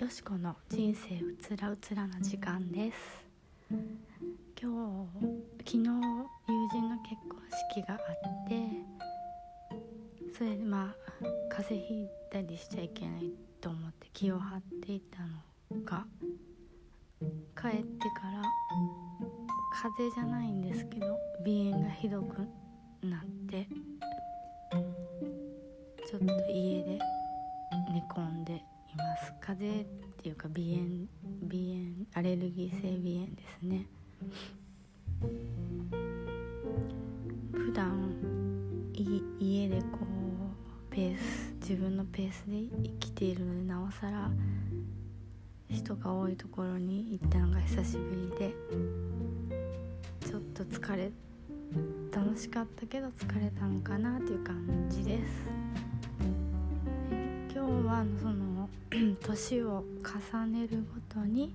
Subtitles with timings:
[0.00, 2.98] よしこの人生うつらうつらな時間です。
[4.60, 7.40] 今日昨日友人の結婚
[7.70, 8.56] 式があって
[10.36, 10.94] それでまあ
[11.50, 15.18] 風邪ひいたりしちゃいけないと思って気を張っていた
[15.74, 16.06] のが
[17.60, 18.42] 帰ってから
[19.74, 22.38] 風邪じゃないんですけど鼻炎がひどく
[23.02, 23.66] なって
[26.08, 26.98] ちょっと家で
[27.90, 29.86] 寝込んでいます風邪っ
[30.22, 31.06] ていうか鼻炎
[31.48, 33.86] 鼻炎アレルギー性鼻炎ですね。
[37.52, 38.12] 普段
[38.92, 44.30] 家でこうペース自分のペースで生きているのでなおさら
[45.70, 48.54] 人が多いところに行ったのが久しぶりで
[50.28, 51.10] ちょっと疲れ
[52.14, 55.48] 楽しかったけど疲れたのかなという感じです。
[57.54, 58.51] 今日はその
[59.22, 59.84] 年を
[60.32, 61.52] 重ねるごとに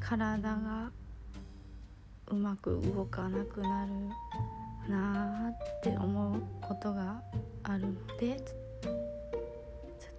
[0.00, 0.90] 体が
[2.28, 3.92] うまく動かなくなる
[4.88, 7.20] なーって思うことが
[7.62, 8.94] あるのでちょっ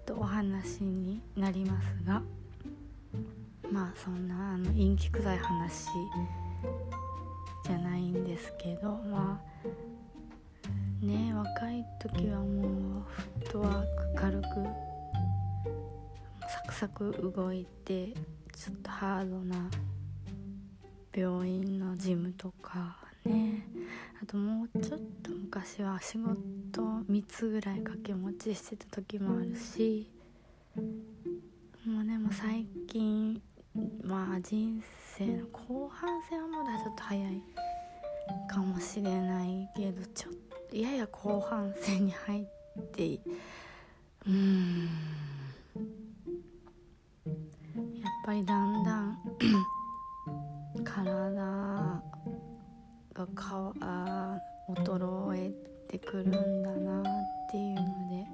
[0.06, 2.22] とお話になりますが
[3.72, 5.86] まあそんなあの陰気臭い話
[7.66, 14.46] じゃないんですけどまあね若い時はもうフットワーク軽く
[16.76, 19.56] サク動いてちょっとハードな
[21.16, 23.66] 病院の事務とかね。
[24.22, 30.12] あともうちょっと昔は仕事3つぐらい掛け持ちしてた時もあるし。
[31.86, 33.42] もうでも最近
[34.04, 34.84] まあ人
[35.18, 37.42] 生の後半戦はまだちょっと早い
[38.50, 40.34] かもしれないけどちょっ
[40.70, 43.22] とやや後半戦に入って
[44.28, 44.90] うん。
[48.26, 49.20] ぱりだんだん
[50.84, 51.32] 体
[53.14, 55.52] がかあ衰え
[55.88, 57.04] てくるんだなっ
[57.52, 58.26] ていうので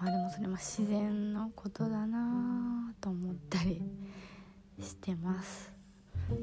[0.00, 3.82] まあでもそれも自然のことだなと思ったり
[4.80, 5.70] してます。
[6.30, 6.34] で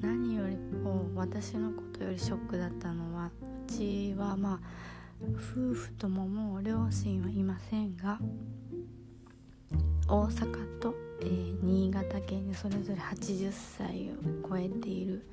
[0.00, 3.30] 何よりこう私のことよりショックだったのはう
[3.68, 4.60] ちはまあ
[5.34, 8.20] 夫婦とももう両親はいませんが
[10.10, 15.24] 大阪と、えー、新潟県にそれぞれ80歳を超えている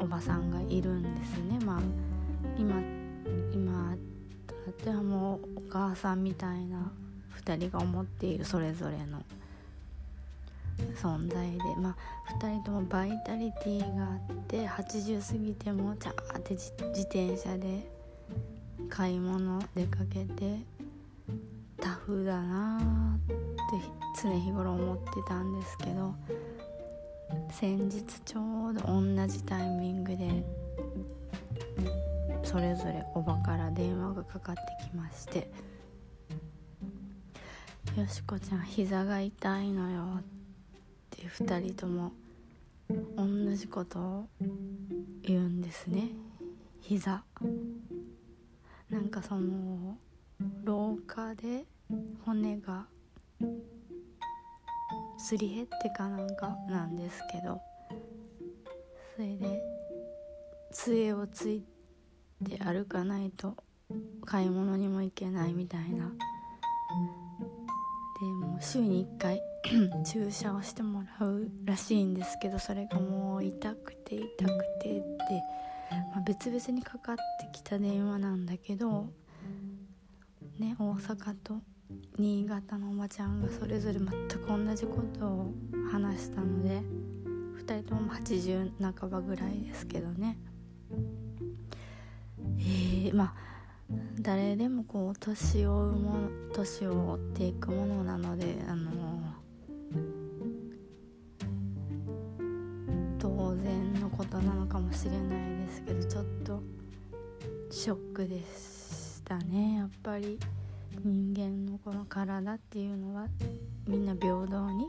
[0.00, 1.58] おばさんがいるんですね。
[1.64, 1.80] まあ
[2.56, 2.80] 今
[3.52, 3.96] 今
[4.46, 6.92] となってはもうお母さんみたいな
[7.44, 9.20] 2人が思っているそれぞれの
[10.94, 11.96] 存在でま
[12.28, 17.90] あ2人ともバイタリティがあって80過ぎてもチャーって自転車で
[18.88, 20.77] 買い物出かけて
[21.80, 23.38] タフだなって
[24.20, 26.14] 常日頃思ってたんですけど
[27.50, 30.44] 先日ちょうど同じタイミングで
[32.42, 35.50] それぞれおばから電話がかかってきまして
[37.96, 40.22] 「よしこちゃん膝が痛いのよ」っ
[41.10, 42.12] て2人とも
[43.16, 44.28] 同じことを
[45.22, 46.08] 言うんですね。
[46.80, 47.22] 膝。
[48.88, 49.98] なんかその
[50.68, 51.64] 廊下で
[52.26, 52.84] 骨が
[55.16, 57.58] すり減ってかなんかなんですけど
[59.16, 59.62] それで
[60.70, 61.64] 杖をつい
[62.44, 63.56] て歩かないと
[64.26, 66.12] 買い物にも行けないみたいな。
[68.20, 69.40] でも週に1回
[70.04, 74.50] 注射をしてもらうらしいんですけどそれがもう痛くて痛く
[74.82, 75.42] てって、
[76.12, 79.08] まあ、別々にかかってきた電話なんだけど
[80.58, 81.60] ね大阪と
[82.18, 85.54] 新潟のおばちゃんがそれぞれ全く同じことを
[85.90, 86.82] 話したので
[87.64, 90.38] 2人とも80半ばぐらいですけどね。
[92.58, 93.34] えー、まあ
[94.20, 98.90] 誰でもこう年を追うもの年を追っていくものなのであの
[103.18, 106.62] 当然のことなのかもしれないですけどちょっと
[107.70, 108.77] ショックでし。
[110.18, 110.36] ぱり
[111.04, 113.28] 人間のこの体っていうのは
[113.86, 114.88] みんな平等に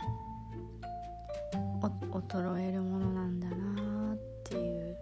[1.81, 4.98] 衰えるものなんだなっていう。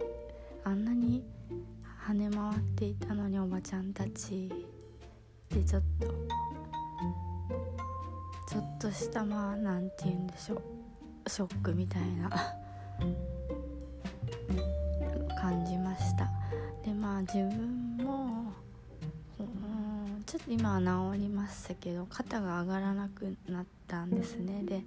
[0.64, 1.24] あんなに
[2.06, 4.50] 跳ね回っていたのにおばちゃんたち
[5.48, 6.06] でちょっと
[8.50, 10.62] ちょっとしたまあ何て言うんでしょう。
[11.30, 12.28] ショックみたいな。
[15.40, 16.30] 感じました。
[16.84, 17.87] でまあ自分
[20.28, 24.62] ちょっと今は治りましたけど肩が上がらなくなったんですね。
[24.62, 24.82] で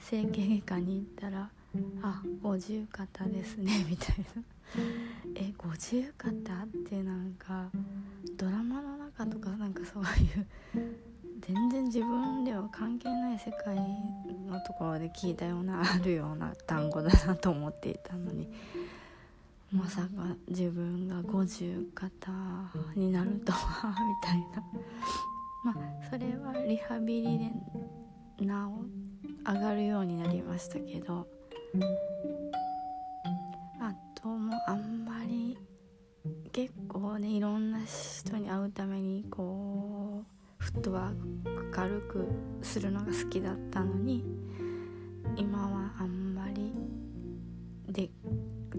[0.00, 1.48] 整形外科に行ったら
[2.02, 4.42] 「あ五十肩ですね」 みたいな
[5.36, 6.32] 「え五十肩?」
[6.64, 7.70] ってなんか
[8.36, 10.06] ドラマの中とかなんかそうい
[10.40, 10.46] う
[11.40, 18.50] 全然自分では関係ない世界のところで聞いたようなあるような単語だなと思っていたのに
[19.72, 20.08] まさか
[20.48, 22.32] 自分が50肩
[22.96, 24.62] になるとはみたいな。
[25.64, 27.38] まあそれはリハビリ
[28.38, 28.84] でなお
[29.46, 31.26] 上がるようになりましたけど。
[33.80, 35.56] あともあんまり
[36.52, 42.28] 結構ねいろんな人に会うためにこうフットワーク軽く
[42.60, 44.24] するのが好きだったのに
[45.36, 46.72] 今はあんまり
[47.88, 48.10] で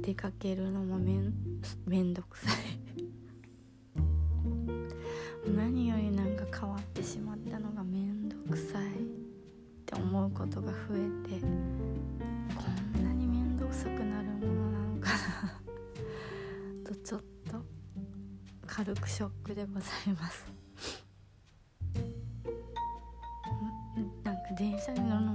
[0.01, 1.31] 出かけるのもめん
[1.86, 2.56] めんどくさい。
[5.56, 8.92] 何よりなんか変わってしまったのがめんどくさいっ
[9.86, 10.98] て思うことが増え
[11.30, 11.45] てこ
[13.00, 15.15] んなにめんどくさくなるものなのかな。
[16.83, 17.63] とちょっと
[18.65, 20.51] 軽くショックでございます。
[24.24, 25.31] なんか電車に乗るの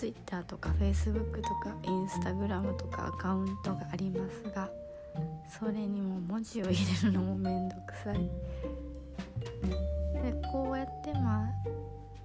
[0.00, 4.70] ツイッターとかフェイスブックとかインスタグラムとかアカウントがありますが
[5.46, 8.30] それにも文字を入れるのもめんどくさい。
[10.22, 11.48] でこうやってまあ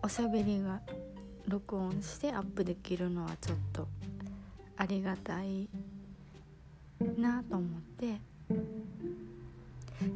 [0.02, 0.80] おしゃべりが
[1.50, 3.90] 録音してアップできるのはちょっと
[4.78, 5.68] ありがたい
[7.18, 8.22] なと思って。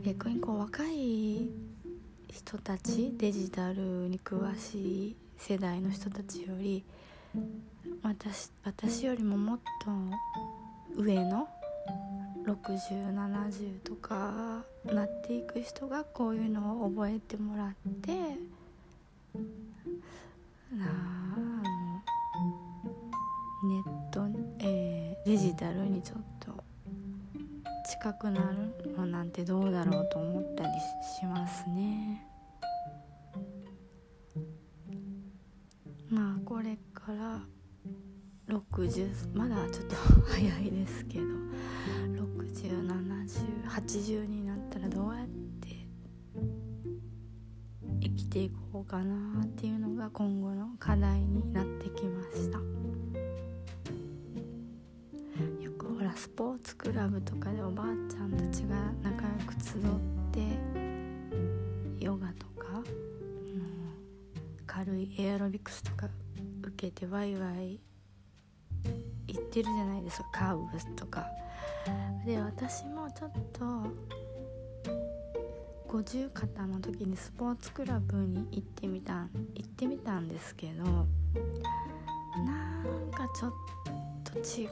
[0.06, 1.50] 逆にこう若い
[2.30, 6.86] 人たちデジタルに詳しい世代の人たちより
[8.04, 11.48] 私私よりももっと上の
[12.46, 18.12] 6070とかなっていく人がこういうのを覚えてもらって
[20.76, 21.60] なあ
[23.64, 24.26] ネット、
[24.60, 26.64] えー、デジタルにちょっと
[27.90, 30.70] 近くなるのなんてどうだろうと思ったり
[31.20, 32.29] しますね。
[37.10, 39.96] から60まだちょっと
[40.28, 41.24] 早いですけど
[42.46, 45.28] 607080になったらどうやっ
[45.60, 45.88] て
[48.00, 52.60] 生きていこうかなっていうのが今後の課題になってきました。
[55.64, 59.82] よくほらスポーツクラブとかでおばあちゃんたちが仲良く集っ
[60.32, 62.84] てヨガとか
[64.68, 66.08] 軽いエアロビクスとか
[66.80, 67.81] けてワイワイ
[69.28, 70.30] 言ってるじゃないですか。
[70.31, 71.28] カーブとか。
[72.26, 73.66] で私もちょっと
[75.90, 81.08] 50肩の時にスポーツクラブに行ってみた行ってみたんですけどなん
[83.12, 83.54] かちょっ
[84.24, 84.70] と違う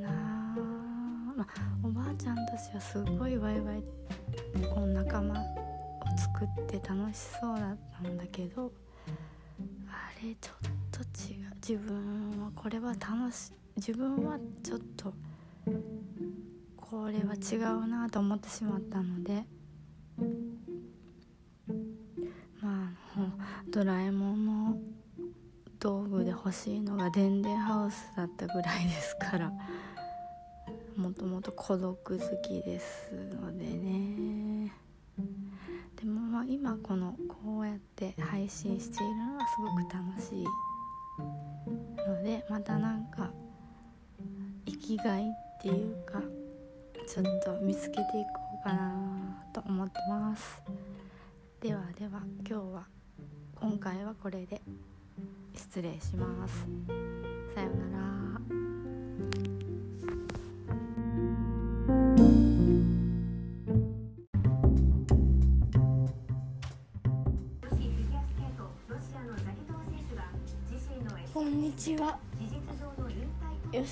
[0.00, 0.10] な
[1.36, 1.46] まあ、
[1.82, 3.82] おばあちゃんたちはすごいワイワイ
[4.74, 5.44] こう仲間を
[6.18, 8.70] 作って楽しそうだったんだけど
[9.88, 10.56] あれちょっ
[10.90, 11.39] と違う
[11.70, 15.14] 自分はこれは楽し自分はちょっと
[16.76, 19.44] これは違うなと思ってしまったので
[22.60, 23.30] まああの
[23.70, 24.78] ドラえもんの
[25.78, 29.52] 道具で欲しいのがでんでんハウスだったぐらいですから
[30.96, 34.72] もともと孤独好きですのでね。
[35.94, 40.69] でもまあ今このこうやって配信しているのはすごく楽しい。
[42.06, 43.30] のでまたなんか
[44.66, 46.20] 生きがいっていうか
[47.06, 50.62] ちょっと見つけていこうかなと思ってます。
[51.60, 52.86] ではでは今日は
[53.60, 54.62] 今回はこれで
[55.54, 56.66] 失礼します。
[57.54, 58.29] さようなら。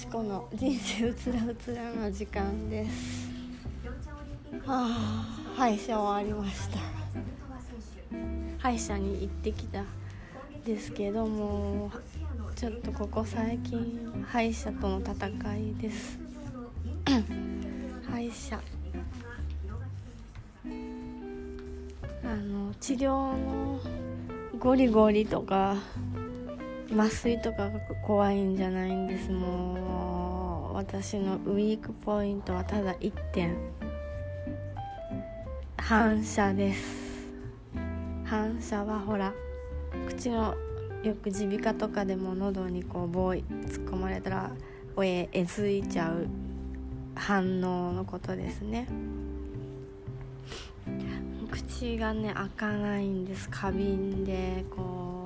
[0.09, 3.29] よしこの人生うつらうつらの時間です。
[4.65, 6.79] はあ歯医者終わりました。
[8.59, 9.85] 歯医者に行ってきた
[10.65, 11.91] ですけども
[12.57, 16.19] ちょっとここ最近歯医者との戦いです。
[18.11, 18.59] 歯医者。
[22.25, 23.81] あの治療の
[24.59, 25.77] ゴリゴリとか
[26.91, 29.31] 麻酔とかが怖いんじゃないんです。
[29.31, 29.77] も
[30.73, 33.57] 今日私のウィークポイントはただ1点。
[35.77, 37.09] 反射です。
[38.25, 39.35] 反射はほら
[40.07, 40.55] 口の
[41.03, 43.45] よく耳鼻科とかでも喉にこう棒突っ
[43.85, 44.51] 込まれたら
[44.97, 46.27] おええずいちゃう
[47.15, 48.89] 反応のことですね。
[51.51, 53.49] 口がね開かないんです。
[53.51, 55.18] 過敏でこう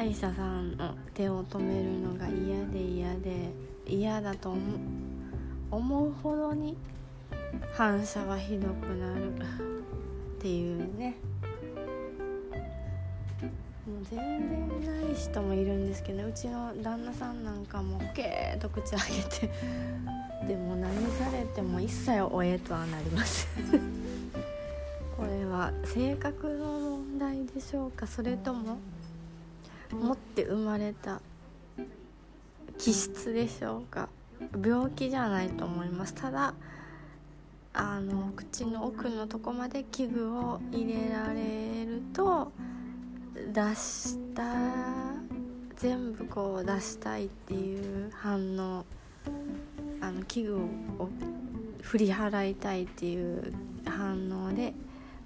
[0.00, 3.52] 歯医者さんの手を止めるのが嫌で嫌で
[3.86, 4.56] 嫌だと
[5.70, 6.74] 思うほどに
[7.74, 11.16] 反射はひどくなるっていうね。
[13.86, 19.52] もう全然ない人もいるんですけどうちの旦那さんなんかもほけーと口開けて
[20.48, 23.46] でも何されても一切おえとはなります
[25.14, 28.06] これは性格の問題でしょうか？
[28.06, 28.78] それとも
[29.92, 31.20] 持って生まれた
[32.78, 34.08] 気質でしょうか。
[34.64, 36.14] 病気じゃないと思います。
[36.14, 36.54] ただ
[37.72, 42.50] あの口の奥のとこまで器具を入れられると
[43.52, 44.44] 出した
[45.76, 48.84] 全部こう出したいっていう反応
[50.00, 50.60] あの器具を
[51.82, 53.52] 振り払いたいっていう
[53.86, 54.74] 反応で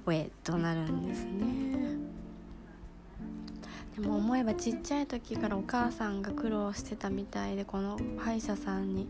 [0.07, 2.14] ウェッとなるんですね。
[3.95, 9.07] でも思えばちっちゃい時からお母さんが苦労してたみたいでこの歯医者さんに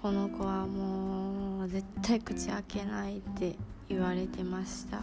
[0.00, 3.56] この子はもう絶対口開けないって
[3.88, 5.02] 言われてました。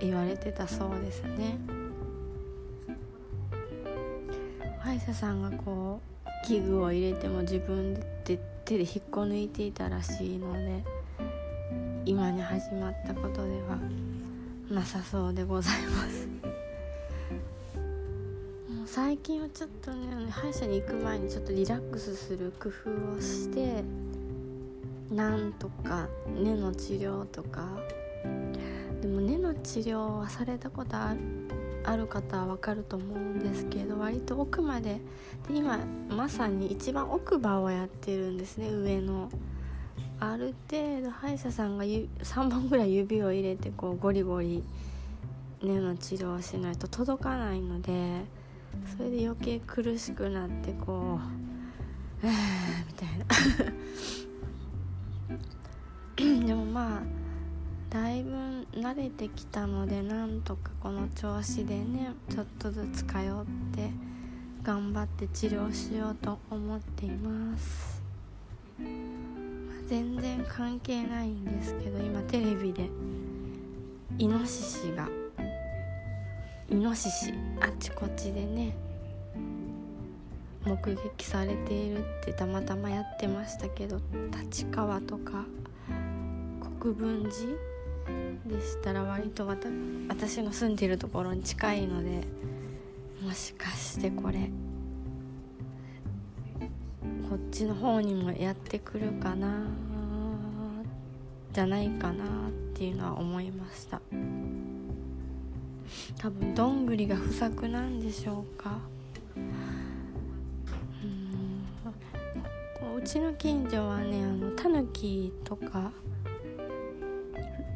[0.00, 1.58] 言われてたそうですね。
[4.80, 10.84] 歯医者さんがこう器具を入れても自分で手で引っこ抜いていたらしいので
[12.04, 13.78] 今に始まったことでは
[14.70, 16.23] なさそうでございます。
[18.94, 23.82] 最近はちょっとね歯医者に行く前にちょっとリラックスする工夫をして
[25.10, 27.66] なんとか根の治療とか。
[29.02, 31.18] でも根の治療はされたことある
[31.82, 35.00] ある方は分かると思うんですけど割と奥まで
[35.48, 39.28] で今まさに一番奥歯をやってるんですね上の。
[40.20, 44.62] ある程度歯医者さんが3本ぐらい指を入れてこうゴリゴリ
[45.60, 48.22] 根の治療をしないと届かないので
[48.96, 51.18] それで余計苦しくなってこ
[52.22, 52.30] う「えー」
[52.86, 53.24] みたいな。
[56.46, 57.02] でもまあ
[57.90, 58.30] だいぶ
[58.72, 63.90] 慣れてきたのでなんとかこの調子でねちょっとずつ通って
[64.62, 68.02] 頑張って治療しようと思っています、
[68.78, 68.88] まあ、
[69.86, 72.90] 全然関係ないんですけど今テレビで
[74.18, 75.08] イノシシが
[76.74, 78.74] イノシシあちこちでね
[80.64, 84.00] 目撃されているってたまたまやってましたけど
[84.36, 85.44] 立川とか
[86.80, 92.24] 国分寺でしたら割と私の住んでるところに近いので
[93.22, 94.50] もしかしてこれ
[97.30, 99.62] こっちの方にもやってくるかな
[101.52, 104.00] じゃないかなっていうのは思いました。
[106.18, 108.78] 多分どんぐりが不作なんでしょうか。
[109.36, 109.52] うん。
[112.96, 115.92] うちの近所はねあのタヌキとか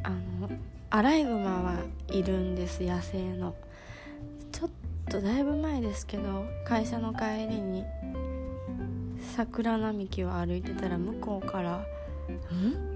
[0.03, 0.49] あの
[0.89, 1.75] アライグマは
[2.07, 3.55] いるんです野生の。
[4.51, 4.69] ちょっ
[5.09, 7.85] とだいぶ前ですけど会社の帰りに
[9.35, 11.85] 桜並木を歩いてたら向こうから
[12.51, 12.89] 「ん？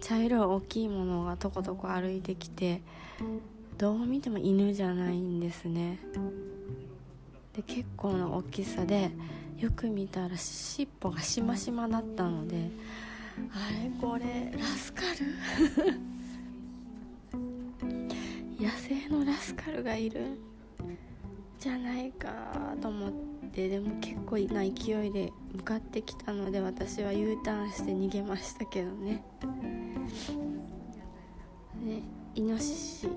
[0.00, 2.82] 茶色い大きいものがとことこ歩いてきて
[3.80, 5.98] どう見ても犬じゃないんですね。
[7.56, 9.10] で結構な大きさで
[9.56, 12.68] よく見たら尻尾がしましまだったので
[13.50, 15.08] あれこれラスカル？
[18.62, 20.26] 野生のラスカルがいる
[21.58, 23.12] じゃないかと思っ
[23.50, 29.24] てでも結構な勢いで向かってきたので私は U ターンして逃げましたけどね。
[31.82, 32.02] で
[32.34, 33.08] イノシシ。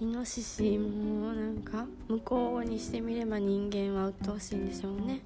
[0.00, 5.22] イノシシもなんか向こうにしてみれば人間は鬱陶しいんでしょうね。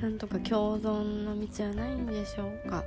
[0.00, 2.84] なんとか共存の道はないんでしょうか。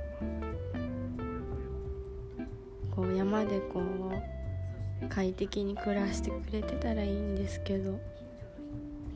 [2.94, 8.00] こう山でこう快適に暮らしてくれてたらいいんですけど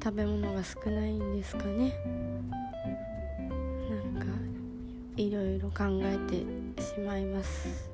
[0.02, 1.94] 食べ物が少ないんですかね。
[3.88, 4.26] なんか
[5.16, 6.18] いろいろ考え
[6.76, 7.89] てしまいます。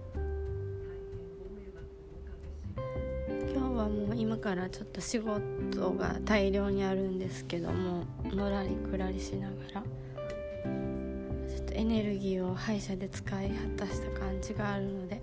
[4.16, 15.22] 今からちょっと仕事が大量にあるんですけどものらりくらりしながらちょっとエネルギーを歯医者で使い果たした感じがあるので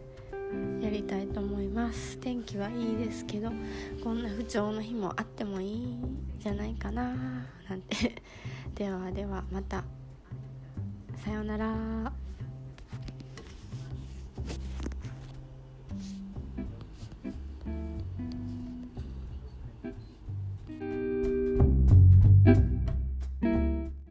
[0.81, 2.17] やりたいと思います。
[2.19, 3.51] 天気はいいですけど
[4.03, 7.15] こんな不調の日もあってもいいんじゃないかな
[7.67, 8.21] なんて。
[8.75, 9.83] ではではまた。
[11.25, 12.12] さようなら。